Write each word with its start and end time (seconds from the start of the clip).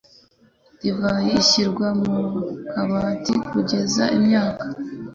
Divayi 0.79 1.31
ishyirwa 1.41 1.87
mu 2.01 2.15
kabati 2.71 3.33
kugeza 3.49 4.03
imyaka. 4.17 4.65